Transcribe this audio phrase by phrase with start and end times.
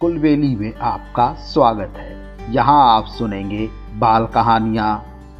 [0.00, 3.66] कुलबेली में आपका स्वागत है। यहाँ आप सुनेंगे
[3.98, 4.92] बाल कहानियाँ,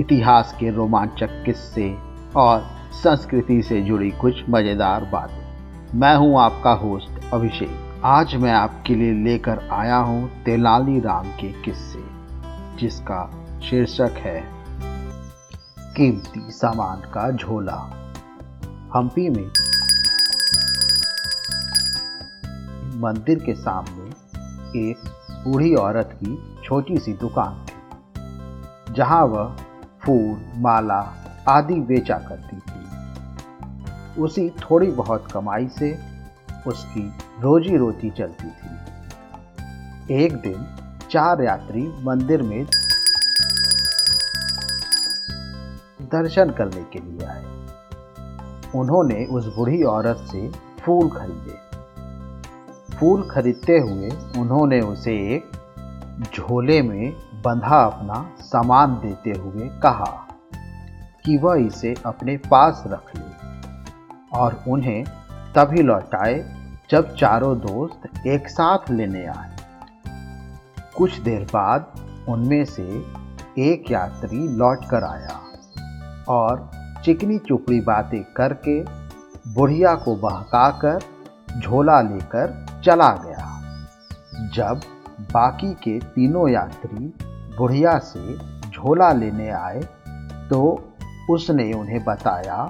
[0.00, 1.86] इतिहास के रोमांचक किस्से
[2.36, 8.94] और संस्कृति से जुड़ी कुछ मज़ेदार बातें। मैं हूँ आपका होस्ट अभिषेक। आज मैं आपके
[8.94, 12.02] लिए लेकर आया हूँ तेलाली राम के किस्से,
[12.78, 13.22] जिसका
[13.60, 14.42] शीर्षक है,
[15.96, 17.80] कीमती सामान का झोला।
[18.94, 19.46] हम्पी में
[23.00, 24.07] मंदिर के सामने
[24.76, 24.98] एक
[25.44, 29.56] बूढ़ी औरत की छोटी सी दुकान थी जहाँ वह
[30.02, 31.14] फूल, माला
[31.48, 35.98] आदि बेचा करती थी। उसी थोड़ी बहुत कमाई से
[36.66, 40.66] उसकी रोजी रोटी चलती थी। एक दिन
[41.10, 42.66] चार यात्री मंदिर में
[46.02, 47.44] दर्शन करने के लिए आए।
[48.74, 51.67] उन्होंने उस बूढ़ी औरत से फूल खरीदे।
[53.00, 55.50] फूल खरीदते हुए उन्होंने उसे एक
[56.34, 60.28] झोले में बंधा अपना सामान देते हुए कहा
[61.24, 63.48] कि वह इसे अपने पास रख ले
[64.38, 65.04] और उन्हें
[65.56, 66.54] तभी लौटाए
[66.90, 69.56] जब चारों दोस्त एक साथ लेने आए।
[70.96, 71.92] कुछ देर बाद
[72.28, 73.04] उनमें से
[73.58, 75.40] एक यात्री लौट कर आया
[76.28, 76.70] और
[77.04, 78.84] चिकनी चुपड़ी बातें करके
[79.54, 80.98] बुढ़िया को बहकाकर
[81.60, 83.46] झोला लेकर चला गया।
[84.54, 84.80] जब
[85.32, 87.12] बाकी के तीनों यात्री
[87.58, 88.36] बुढ़िया से
[88.70, 89.80] झोला लेने आए
[90.50, 90.60] तो
[91.30, 92.62] उसने उन्हें बताया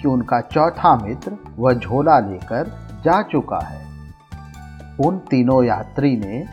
[0.00, 2.68] कि उनका चौथा मित्र वह झोला लेकर
[3.04, 3.84] जा चुका है।
[5.06, 6.44] उन तीनों यात्री ने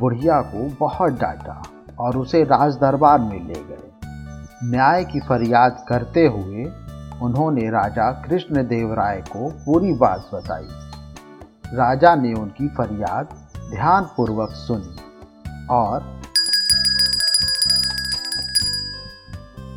[0.00, 1.62] बुढ़िया को बहुत डांटा
[1.98, 3.90] और उसे राज दरबार में ले गए।
[4.64, 6.64] न्याय की फरियाद करते हुए
[7.22, 10.68] उन्होंने राजा कृष्णदेव राय को पूरी बात बताई।
[11.74, 13.28] राजा ने उनकी फरियाद
[13.70, 14.96] ध्यानपूर्वक सुनी
[15.70, 16.00] और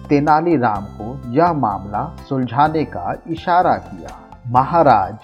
[0.09, 4.15] तेनालीराम को यह मामला सुलझाने का इशारा किया,
[4.47, 5.17] महाराज,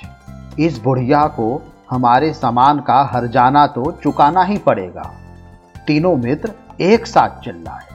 [0.60, 5.12] इस बुढ़िया को हमारे सामान का हरजाना तो चुकाना ही पड़ेगा।
[5.88, 6.52] तीनों मित्र
[6.82, 7.88] एक साथ चिल्लाए,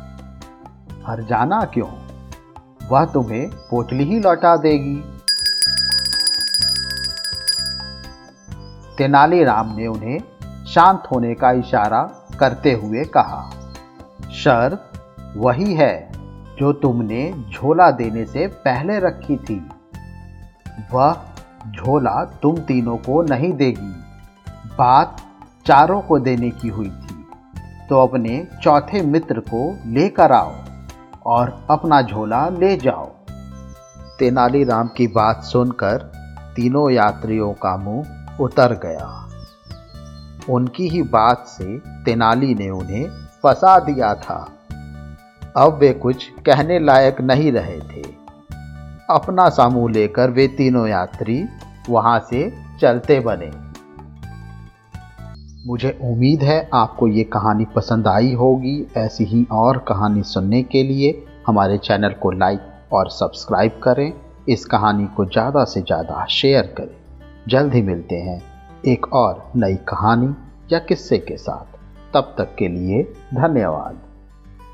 [1.06, 1.88] हरजाना क्यों?
[2.90, 5.02] वह तुम्हें पोटली ही लौटा देगी।
[9.00, 10.18] तेनालीराम ने उन्हें
[10.66, 12.02] शांत होने का इशारा
[12.40, 13.50] करते हुए कहा
[14.30, 14.92] शर्त
[15.36, 16.12] वही है
[16.58, 19.70] जो तुमने झोला देने से पहले रखी थी।
[20.92, 21.16] वह
[21.66, 23.94] झोला तुम तीनों को नहीं देगी।
[24.78, 25.16] बात
[25.66, 27.26] चारों को देने की हुई थी।
[27.88, 30.52] तो अपने चौथे मित्र को लेकर आओ
[31.26, 33.06] और अपना झोला ले जाओ।
[34.18, 36.12] तेनालीराम की बात सुनकर
[36.56, 39.08] तीनों यात्रियों का मुँह उतर गया।
[40.50, 43.08] उनकी ही बात से तेनाली ने उन्हें
[43.42, 44.36] फंसा दिया था।
[45.56, 48.02] अब वे कुछ कहने लायक नहीं रहे थे।
[49.10, 51.44] अपना समूह लेकर वे तीनों यात्री
[51.88, 53.50] वहाँ से चलते बने।
[55.66, 60.82] मुझे उम्मीद है आपको ये कहानी पसंद आई होगी। ऐसी ही और कहानी सुनने के
[60.82, 61.10] लिए
[61.46, 64.12] हमारे चैनल को लाइक और सब्सक्राइब करें।
[64.48, 66.99] इस कहानी को ज़्यादा से ज़्यादा शेयर करें।
[67.48, 68.42] जल्द ही मिलते हैं
[68.86, 70.34] एक और नई कहानी
[70.72, 71.78] या किस्से के साथ।
[72.14, 73.02] तब तक के लिए
[73.34, 73.98] धन्यवाद।